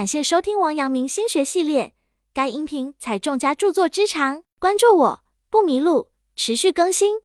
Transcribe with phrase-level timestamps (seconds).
[0.00, 1.92] 感谢收听王阳明心学系列，
[2.32, 7.18] 该音频采众家著作之长，关注我不迷路，持续更新。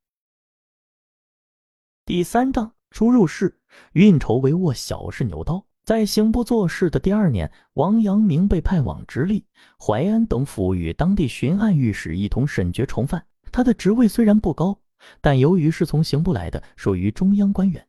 [2.06, 3.62] 第三章出入室，
[3.94, 5.66] 运筹帷幄，小试牛刀。
[5.86, 9.46] 在刑部做事的第二年，王阳明被派往直隶、
[9.80, 13.26] 淮安等府，与当地巡按御史一同审决重犯。
[13.54, 14.78] 他的职位虽然不高，
[15.22, 17.88] 但由于是从刑部来的，属于中央官员，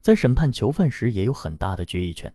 [0.00, 2.32] 在审判囚犯时也有很大的决议权。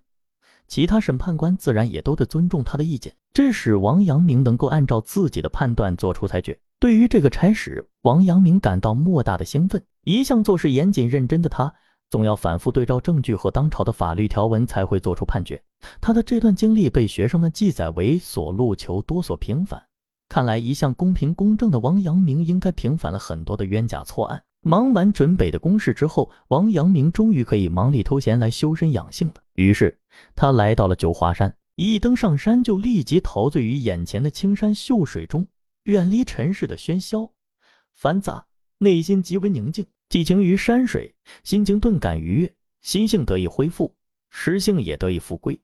[0.68, 6.58] 其他审判官自然也都得尊重他的意见，这使王阳明能够按照自己的判断做出裁决。
[6.80, 9.84] 对于这个差使，王阳明感到莫大的兴奋。
[10.04, 11.74] 一向做事严谨认真的他，
[12.10, 15.62] 总要反复对照证据和当朝的法律条文才会做出判决。
[16.02, 19.82] 他的这段经历被学生们记载为“所路求多，所平反”。
[20.28, 24.44] 看来，一向公平公正的王阳明应该平反了很多的冤假错案。
[24.62, 29.36] 忙完准备的公事之后，王阳明终于可以忙里偷闲来修身养性了。
[29.56, 30.00] 于是
[30.36, 35.48] 他来到了九华山，一登上山就立即陶醉于眼前的青山秀水中，
[35.84, 37.32] 远离尘世的喧嚣
[37.94, 38.46] 繁杂，
[38.78, 43.94] 内心极为宁静，寄情于山水，心情顿感愉悦，心性得以恢复，
[44.30, 45.60] 诗性也得以复归。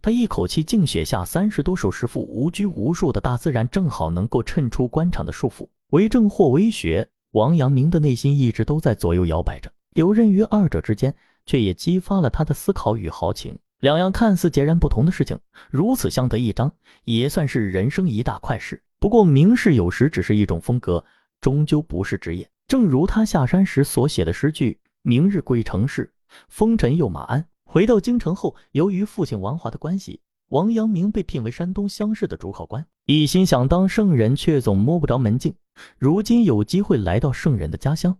[0.00, 7.08] 他一口气净写下三十多首诗赋，无拘无束的大自然正好能够衬出官场的束缚，为政或为学。
[7.32, 11.14] 王阳明的内心一直都在左右摇摆着，游刃于二者之间，
[11.46, 13.58] 却也激发了他的思考与豪情。
[13.80, 15.38] 两样看似截然不同的事情，
[15.70, 16.72] 如此相得益彰，
[17.04, 18.82] 也算是人生一大快事。
[19.00, 21.04] 不过，名士有时只是一种风格，
[21.40, 22.48] 终究不是职业。
[22.68, 26.12] 正如他下山时所写的诗句：“明日归城市，
[26.48, 30.20] 风尘又马鞍。”回到京城后，由于父亲王华的关系，
[30.50, 35.54] 王阳明被聘为山东乡试的主考官，一心想当圣人，却总摸不着门径。
[35.98, 38.16] 如今有机会来到圣人的家乡，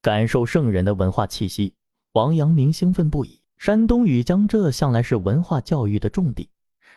[0.00, 1.74] 感受圣人的文化气息，
[2.12, 3.40] 王阳明兴奋不已。
[3.56, 6.50] 山东与江浙向来是文化教育的重地，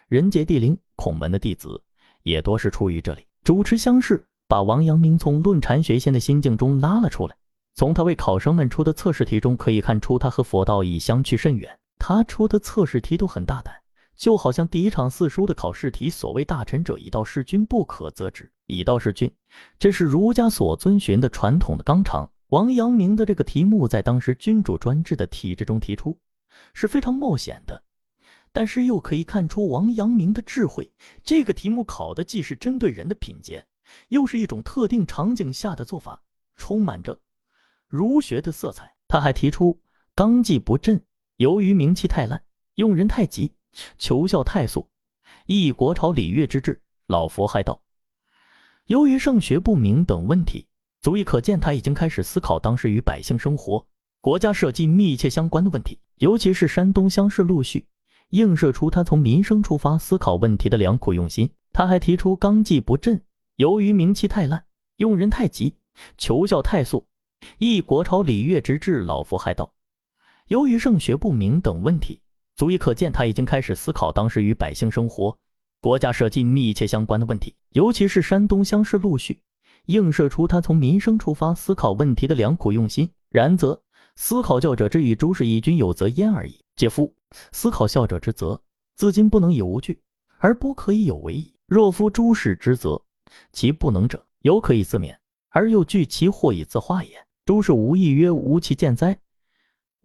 [0.08, 1.82] 人杰地灵，孔门的弟子
[2.24, 3.26] 也多是出于这里。
[3.44, 7.36] 主持乡试，把王阳明从论禅学仙的心境中拉了出来。
[7.76, 11.80] 从他为考生们出的测试题中可以看出，他和佛道已相去甚远。
[11.98, 13.74] 他出的测试题都很大胆。
[14.18, 19.32] 就好像第一场四书的考试题，所谓“大臣者，以道事君，不可则止，以道事君”，
[19.78, 22.30] 这是儒家所遵循的传统的纲常。
[22.56, 26.18] 王阳明的这个题目在当时君主专制的体制中提出，
[26.74, 27.84] 是非常冒险的，
[28.54, 30.90] 但是又可以看出王阳明的智慧。
[31.22, 33.66] 这个题目考的既是针对人的品节，
[34.08, 36.24] 又是一种特定场景下的做法，
[36.56, 37.20] 充满着
[37.90, 38.96] 儒学的色彩。
[39.10, 39.78] 他还提出
[40.16, 41.04] “纲纪不振，
[41.36, 42.42] 由于名气太烂，
[42.76, 43.52] 用人太急”。
[44.00, 44.88] 求效太速，
[45.46, 47.82] 异国朝礼乐之治，老佛害道。
[48.86, 50.66] 由于圣学不明等问题，
[51.06, 53.86] 足以可见他已经开始思考当时与百姓生活、
[54.22, 56.00] 国家社稷密切相关的问题。
[56.16, 57.86] 尤其是山东乡试陆续，
[58.32, 61.48] 映射出他从民生出发思考问题的良苦用心。
[61.72, 63.22] 他还提出纲纪不振，
[63.58, 65.76] 由于名气太烂，用人太急，
[66.18, 67.06] 求效太速，
[67.60, 69.72] 一国朝礼乐之治，老佛害道。
[70.48, 72.20] 由于圣学不明等问题。
[72.56, 75.38] 足以可见，他已经开始思考当时与百姓生活、
[75.82, 79.40] 国家社稷密切相关的问题，尤其是山东乡试陆续，
[79.86, 83.10] 映射出他从民生出发思考问题的良苦用心。
[83.30, 83.82] 然则，
[84.16, 86.60] 思考教者之与诸事以君有责焉而已。
[86.76, 87.14] 嗟夫！
[87.52, 88.62] 思考孝者之责，
[88.96, 90.02] 自今不能以无惧，
[90.38, 91.54] 而不可以有为矣。
[91.68, 93.02] 若夫诸事之责，
[93.52, 95.16] 其不能者，犹可以自勉，
[95.50, 97.12] 而又惧其祸以自化也。
[97.46, 99.18] 诸事无益曰无其见哉？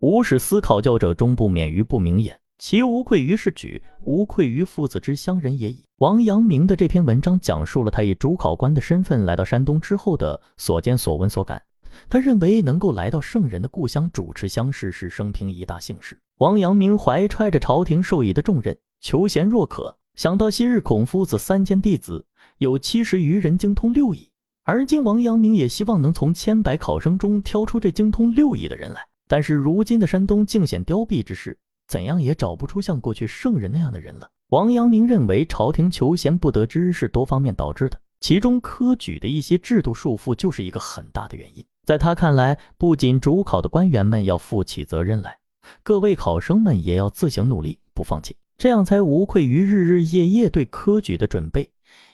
[0.00, 2.38] 吾使思考教者终不免于不明也。
[2.60, 5.82] 其无愧于是举，无愧于父子之乡人也已。
[5.96, 11.62] 王阳明的这篇文章讲述了他以主考官的身份来到山东之后的所见所闻所感。
[12.10, 16.20] 他认为能够来到圣人的故乡主持乡试是生平一大幸事。
[16.36, 22.26] 王阳明怀揣着朝廷授意的重任，求贤若渴，想到昔日孔夫子三千弟子
[22.58, 24.28] 有七十余人精通六艺，
[24.64, 29.00] 而今王阳明也希望能从千百考生中挑出这精通六艺的人来。
[29.26, 31.56] 但是如今的山东尽显凋敝之势。
[31.90, 34.30] 怎样也找不出像过去圣人那样的人了。
[34.50, 41.64] 王阳明认为，朝廷求贤不得之是多方面导致的，其中科举的一些制度束缚就是一个很大的原因。
[41.84, 45.36] 在他看来，不仅主考的官员们要负起责任来，
[45.82, 51.68] 各位考生们也要自行努力，不放弃，这样才无愧于日日夜夜对科举的准备，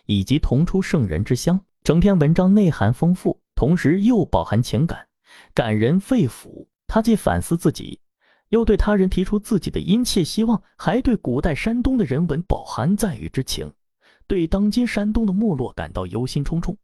[0.06, 1.60] 以及同出圣人之乡。
[1.84, 5.06] 整篇文章内涵丰富，同时又饱含情感，
[5.52, 6.66] 感人肺腑。
[6.86, 8.00] 他既反思自己。
[8.50, 13.72] 又对他人提出自己的殷切希望，还对古代山东的人文饱含赞誉之情，
[14.26, 16.76] 对当今山东的没落感到忧心忡忡，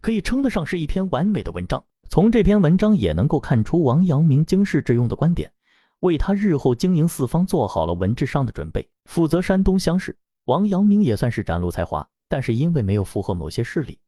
[0.00, 1.84] 可以称得上是一篇完美的文章。
[2.08, 5.52] 从这篇文章也能够看出王阳明经世致用的观点。
[6.00, 8.88] 为他日后经营四方做好了文治上的准备。
[9.06, 13.98] 负责山东乡试，王阳明也算是展露才华，但是因为没有附和某些势力，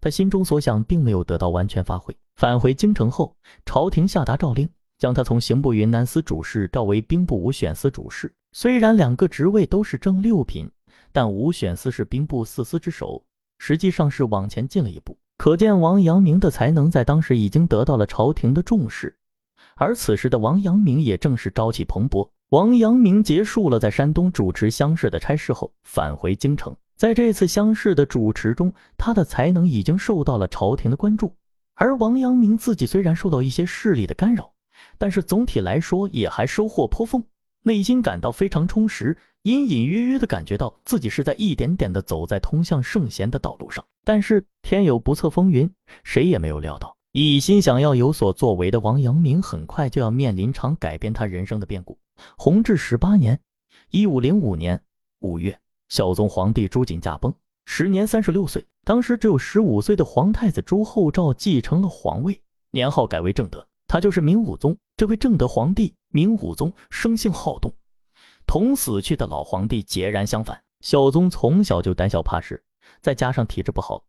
[0.00, 2.16] 他心中所想并没有得到完全发挥。
[2.34, 4.68] 返回京城后，朝廷下达诏令，
[4.98, 8.32] 将他从刑部云南司主事调为兵部武选司主事。
[8.52, 10.70] 虽然两个职位都是正六品，
[11.12, 13.22] 但武选司是兵部四司之首，
[13.58, 15.18] 实际上是往前进了一步。
[15.38, 19.14] 可见王阳明的才能在当时已经得到了朝廷的重视。
[19.74, 22.30] 而此时的王阳明也正是朝气蓬勃。
[22.48, 26.74] 王阳明结束了在山东主持乡试的差事后，返回京城。
[26.96, 31.34] 在这次乡试的主持中，他的才能已经受到了朝廷的关注。
[31.74, 34.50] 而王阳明自己虽然受到一些势力的干扰，
[34.98, 37.24] 但是总体来说也还收获颇丰，
[37.62, 43.84] 内心感到非常充实，隐隐约约的感觉到自己是在一点点的走在通向圣贤的道路上。
[44.04, 45.70] 但是天有不测风云，
[46.04, 46.96] 谁也没有料到。
[47.12, 51.98] 一心想要有所作为的王阳明，很快就要面临场改变他人生的变故。
[52.36, 53.40] 弘治十八年
[53.90, 54.80] （一五零五年）
[55.20, 55.58] 五月，
[55.88, 57.34] 孝宗皇帝朱瑾驾崩，
[57.64, 58.64] 时年三十六岁。
[58.84, 62.40] 当时只有十五岁的皇太子朱厚照继承了皇位，
[62.70, 64.76] 年号改为正德，他就是明武宗。
[64.96, 67.74] 这位正德皇帝明武宗生性好动，
[68.46, 70.62] 同死去的老皇帝截然相反。
[70.80, 72.62] 小宗从小就胆小怕事，
[73.00, 74.04] 再加上体质不好。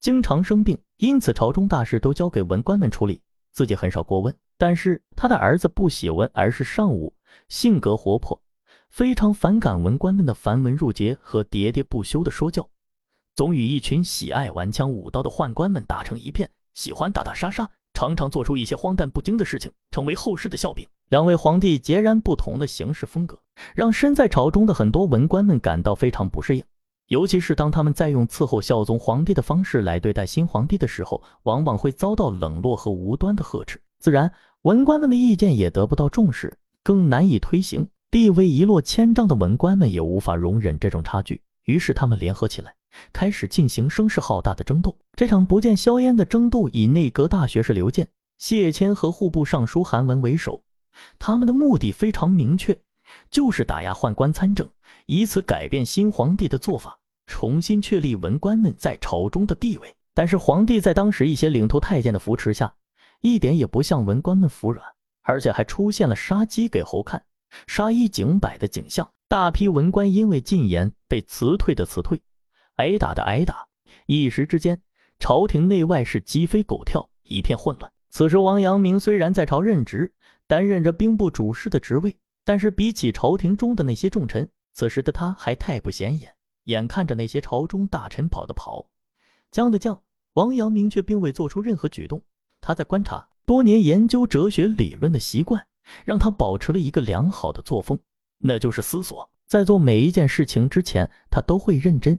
[0.00, 3.20] 经常生病，因此朝中大事都交给文官们处理，
[3.52, 4.34] 自己很少过问。
[4.58, 7.14] 但是他的儿子不喜文，而是尚武，
[7.48, 8.40] 性格活泼，
[8.88, 12.68] 非常反感文官们的繁文缛节和喋喋不休的说教，
[13.34, 20.86] 总与一群喜爱玩枪舞刀的宦官们打成一片，喜欢打打杀杀，常常做出一些荒诞不经的事情，成为后世的笑柄。
[21.08, 23.38] 两位皇帝截然不同的行事风格，
[23.74, 26.62] 让身在朝中的很多文官们感到非常不适应。
[27.08, 37.88] 尤其是当他们在用伺候孝宗皇帝的方式来对待新皇帝的时候，往往会遭到冷落和无端的呵斥，自然文官们的意见也得不到重视，更难以推行。
[38.10, 42.74] 地位一落千丈的文官们也无法容忍这种差距，于是他们联合起来，
[43.12, 44.96] 开始进行声势浩大的争斗。
[45.14, 48.08] 这场不见硝烟的争斗以内阁大学士刘健、
[48.38, 50.62] 谢谦和户部尚书韩文为首，
[51.18, 52.78] 他们的目的非常明确，
[53.30, 54.68] 就是打压宦官参政。
[55.06, 59.94] 以此改变新皇帝的做法，重新确立文官们在朝中的地位。
[60.14, 62.74] 但是皇帝在当时一些领头太监的扶持下，
[63.20, 64.84] 一点也不向文官们服软，
[65.22, 67.22] 而且还出现了杀鸡给猴看、
[67.66, 69.08] 杀一儆百的景象。
[69.28, 72.20] 大批文官因为进言被辞退的辞退，
[72.76, 73.66] 挨打的挨打，
[74.06, 74.80] 一时之间，
[75.18, 77.90] 朝廷内外是鸡飞狗跳，一片混乱。
[78.10, 80.12] 此时，王阳明虽然在朝任职，
[80.46, 86.34] 担任着兵部主事的职位，但是比起朝廷中的那些重臣，此时的他还太不显眼，
[86.64, 88.86] 眼看着那些朝中大臣跑的跑，
[89.50, 90.00] 将的将，
[90.34, 92.22] 王阳明却并未做出任何举动。
[92.60, 95.66] 他在观察，多年研究哲学理论的习惯，
[96.04, 97.98] 让他保持了一个良好的作风，
[98.38, 99.28] 那就是思索。
[99.46, 102.18] 在做每一件事情之前，他都会认真、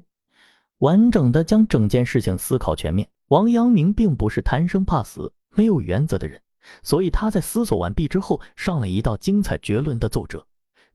[0.79, 3.07] 完整的将整件事情思考全面。
[3.27, 6.41] 王阳明并不是贪生怕死、没有原则的人，
[6.81, 10.47] 所以他在思索完毕之后，上了一道精彩绝伦的奏折。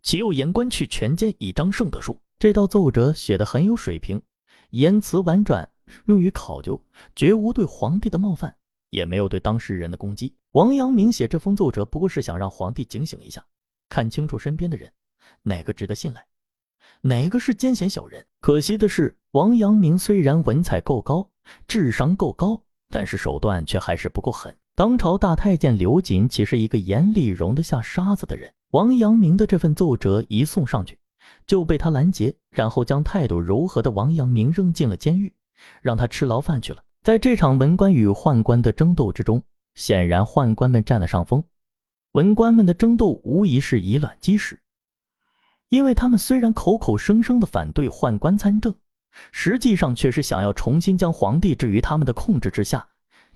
[0.03, 2.19] 岂有言官去权奸以彰圣德书？
[2.39, 4.21] 这道奏折写的很有水平，
[4.71, 5.69] 言辞婉转，
[6.07, 6.83] 用于考究，
[7.15, 8.57] 绝无对皇帝的冒犯，
[8.91, 10.35] 也没有对当事人的攻击。
[10.53, 13.45] 王阳明写这封奏折，不过是想让皇帝警醒一下，
[13.89, 14.91] 看清楚身边的人，
[15.43, 16.27] 哪个值得信赖，
[17.03, 18.25] 哪个是奸险小人。
[18.41, 21.29] 可惜的是，王阳明虽然文采够高，
[21.69, 24.57] 智商够高，但是手段却还是不够狠。
[24.75, 28.51] 当朝大太监刘瑾岂是一个眼里容得下沙子的人？
[28.71, 30.99] 王阳明的这份奏折一送上去，
[31.47, 35.31] 就被他拦截，然后将态度柔和的王阳明扔进了监狱，
[35.83, 36.83] 让他吃牢饭去了。
[37.03, 39.43] 在这场文官与宦官的争斗之中，
[39.75, 41.45] 显然宦官们占了上风，
[42.13, 44.59] 文官们的争斗无疑是以卵击石，
[45.73, 48.75] 因为他们虽然口口声声的反对宦官参政，
[49.33, 52.87] 实际上却是想要重新将皇帝置于他们的控制之下，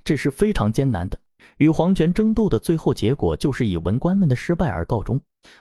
[0.05, 1.19] 这是非常艰难的。
[1.57, 5.19] 与皇权争斗的最后结果，就是以文官们的失败而告终。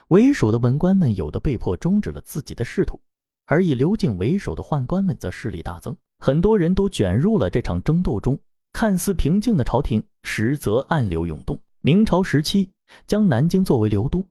[0.08, 3.00] 为首的文官们有的被迫终止了自己的仕途，
[3.46, 8.38] 而以刘瑾为首的宦官们则势力大增，很多人都卷入了这场争斗中。
[8.74, 11.58] 看似平静的朝廷，实则暗流涌动。
[11.80, 12.70] 明朝时期，
[13.06, 14.22] 将南京作为流都，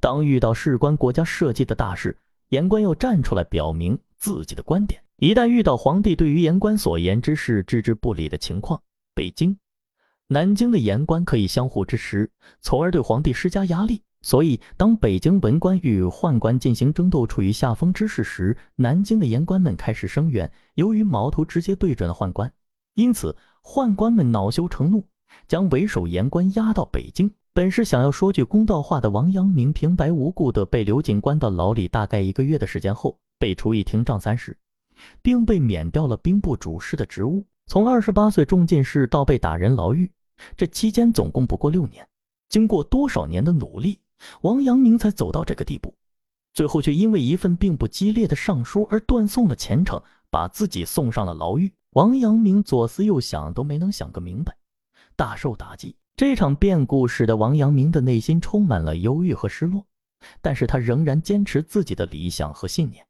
[0.00, 2.16] 当遇到事关国家社稷的大事，
[2.48, 5.02] 言官要站出来表明自己的观点。
[5.18, 8.80] 一旦遇到皇帝对于言官所言之事置之不理的情况，
[9.14, 9.56] 北京。
[10.28, 14.02] 南京的言官可以相互支持，从而对皇帝施加压力。
[14.22, 20.50] 所以，当北京文官与宦官进行争斗，处于下风之势时，南京的言官们开始声援。
[20.74, 22.52] 由于矛头直接对准了宦官，
[22.94, 25.04] 因此宦官们恼羞成怒，
[25.46, 27.30] 将为首言官押到北京。
[27.56, 34.54] 本是想要说句公道话的王阳明，平白无故的被刘瑾关到牢里，大概一个月的时间后，被处以廷杖三十，
[35.22, 37.46] 并被免掉了兵部主事的职务。
[37.66, 40.12] 从二十八岁中进士到被打人牢狱，
[40.54, 42.06] 这期间总共不过六年。
[42.50, 43.98] 经过多少年的努力，
[44.42, 45.94] 王阳明才走到这个地步，
[46.52, 49.98] 最后却因为一份并不激烈的上书而断送了前程，
[50.28, 51.72] 把自己送上了牢狱。
[51.92, 54.54] 王阳明左思右想都没能想个明白，
[55.16, 55.96] 大受打击。
[56.16, 59.84] 这场变故使得王阳明的内心充满了忧郁和失落，
[60.40, 63.04] 但是他仍然坚持自己的理想和信念，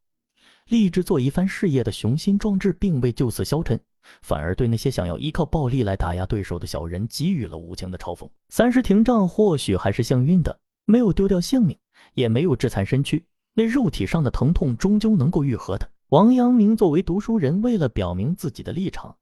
[0.67, 3.79] 立志做一番事业的雄心壮志并未就此消沉，
[4.23, 8.29] 反而对那些想要依靠暴力来打压对手的小人给予了无情的嘲讽。
[8.49, 11.79] 三十廷杖或许还是幸运的，没有丢掉性命，
[12.15, 15.89] 也没有致残身躯，那肉体上的疼痛终究能够愈合的。
[16.09, 19.17] 王阳明作为读书人，为了表明自己的立场，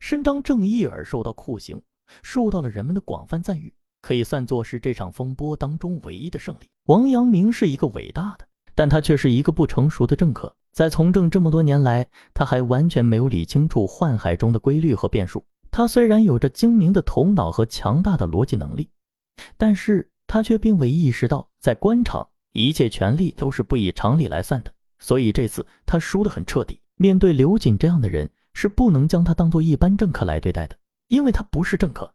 [0.00, 1.80] 伸张正义而受到酷刑。
[2.22, 6.68] 受到了人们的广泛赞誉，可以算作是这场风波当中唯一的胜利。
[6.86, 10.54] 王阳明是一个伟大的，但他却是一个不成熟的政客。
[10.72, 15.44] 在从政这么多年来，他还完全没有理清楚宦海中的规律和变数。
[15.70, 18.88] 他虽然有着精明的头脑和强大的逻辑能力，
[19.56, 24.72] 但是他却并未意识到，在官场，一切权力都是不以常理来算的。
[24.98, 26.80] 所以这次他输得很彻底。
[26.96, 30.76] 面对刘瑾这样的人，是不能将他当做一般政客来对待的。
[31.10, 32.10] 因为他不是政客，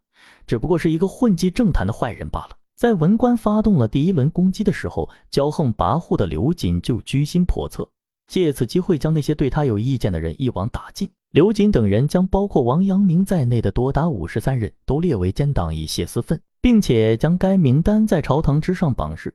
[0.48, 2.58] 只不过是一个混迹政坛的坏人罢了。
[2.76, 7.88] 在文官发动了第一轮攻击的时候，骄横跋扈的刘瑾就居心叵测，
[8.28, 11.10] 借此机会将那些对他有意见的人一网打尽。
[11.32, 19.34] 刘瑾等人将包括王阳明在内的多达五十三人都列为奸党以泄私愤，并且将该名单在朝堂之上榜示。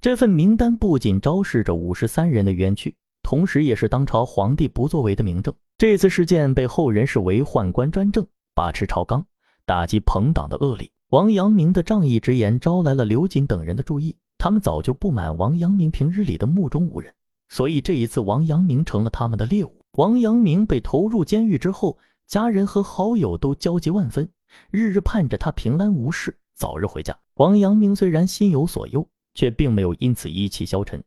[0.00, 5.54] 这份名单不仅昭示着五十三人的冤屈，同时也是当朝皇帝不作为的明证。
[5.76, 8.26] 这次事件被后人视为宦官专政。
[8.58, 9.24] 把持朝纲，
[9.64, 10.90] 打击朋党的恶力。
[11.10, 17.14] 王阳明的仗义之言招来了刘瑾等人的注意，他们早就不满王阳明平日里的目中无人，
[17.48, 19.80] 所以这一次王阳明成了他们的猎物。
[19.92, 21.96] 王阳明被投入监狱之后，
[22.26, 24.28] 家人和好友都焦急万分，
[24.72, 27.16] 日日盼着他平安无事，早日回家。
[27.34, 31.00] 王阳明虽然心有所忧，却并没有因此意气消沉，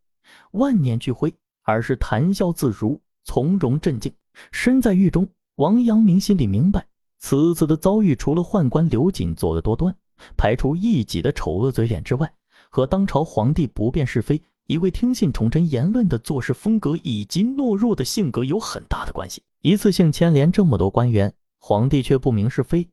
[0.52, 4.10] 万念俱灰，而是谈笑自如，从容镇静。
[4.54, 6.88] 身在狱中，王阳明心里明白。
[7.22, 9.96] 此次的遭遇，除了宦官刘瑾作恶多端、
[10.36, 12.34] 排除异己的丑恶嘴脸之外，
[12.70, 19.44] 和当朝皇帝不辨是非、一味听信宠臣言论的做事风格以及懦弱的性格有很大的关系。
[19.62, 22.90] 一次性牵连这么多官员，皇帝却不明是非、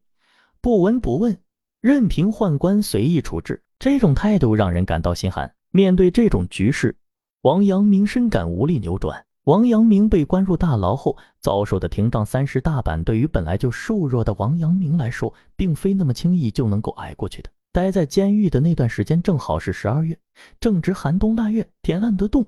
[0.61, 1.37] 不闻不问，
[1.81, 5.53] 任凭宦官随意处置，这种态度让人感到心寒。
[5.71, 6.95] 面对这种局势，
[7.41, 9.25] 王阳明深感无力扭转。
[9.49, 17.49] 王阳明被关入大牢后遭受的廷杖三十大板，对于本来就瘦弱的王阳明来说，并非那么轻易就能够挨过去的。
[17.73, 20.19] 待在监狱的那段时间正好是十二月，
[20.61, 22.45] 正值寒冬腊月，天暗得冻。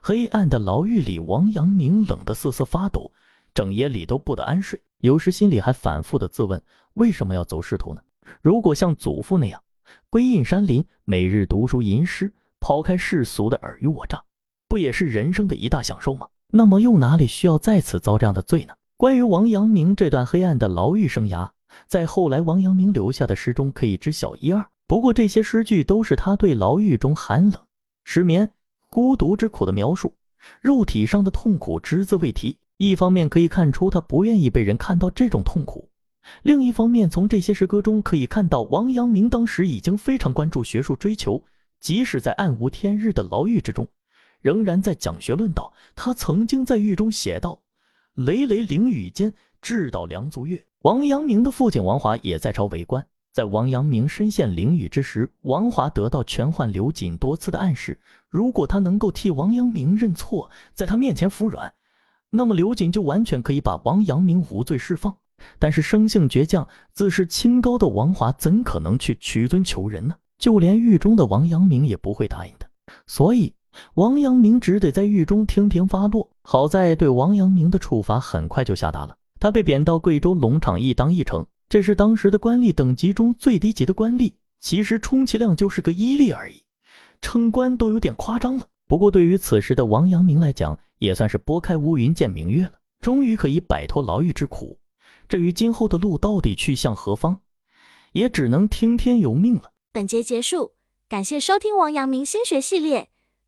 [0.00, 3.10] 黑暗的牢狱里，王阳明冷得瑟瑟发抖，
[3.52, 4.80] 整夜里都不得安睡。
[4.98, 8.00] 有时心里还反复的自问：为什么要走仕途呢？
[8.40, 9.60] 如果像祖父那样
[10.08, 14.22] 归隐山林，每日读书吟诗，抛开世俗的尔虞我诈，
[14.68, 16.28] 不也是人生的一大享受吗？
[16.56, 18.74] 那么又哪里需要再次遭这样的罪呢？
[18.96, 21.50] 关于王阳明这段黑暗的牢狱生涯，
[21.88, 24.64] 在后来王阳明留下的诗中可以知晓一二。
[24.86, 27.60] 不过这些诗句都是他对牢狱中寒冷、
[28.04, 28.48] 失眠、
[28.88, 30.14] 孤独之苦的描述，
[30.60, 32.56] 肉体上的痛苦只字未提。
[32.76, 35.88] 一方面可以看出他不愿意被人看到这种痛苦，
[36.42, 41.42] 另一方面从这些诗歌中可以看到王阳明当时已经非常关注学术追求，
[41.80, 43.88] 即使在暗无天日的牢狱之中。
[44.44, 45.72] 仍然在讲学论道。
[45.96, 47.58] 他曾经在狱中写道
[48.12, 49.32] ：“累累凌雨间，
[49.62, 53.06] 至到梁足月。”王阳明的父亲王华也在朝为官。
[53.32, 57.98] 在王阳明身陷囹圄之时，王华得到权宦刘瑾多次的暗示：
[58.28, 61.72] 如果他能够替王阳明认错，在他面前服软，
[62.28, 65.16] 那么刘瑾就完全可以把王阳明无罪释放。
[65.58, 70.14] 但是生性倔强、自视清高的王华怎可能去屈尊求人呢？
[70.36, 72.68] 就连狱中的王阳明也不会答应的。
[73.06, 73.54] 所以。
[73.94, 76.30] 王阳明只得在狱中听凭发落。
[76.42, 86.62] 好在对王阳明的处罚很快就下达了，他被贬到贵州龙场一当驿丞，这是当时的官吏等级中最低级的官吏，其实充其量就是个衣吏而已，
[87.20, 88.66] 称官都有点夸张了。
[88.86, 94.78] 不过对于此时的王阳明来讲，也算是拨开乌云见明月了，终于可以摆脱牢狱之苦。
[95.26, 97.40] 至于今后的路到底去向何方，
[98.12, 99.72] 也只能听天由命了。
[99.90, 100.72] 本节结束，
[101.08, 103.08] 感谢收听王阳明心学系列。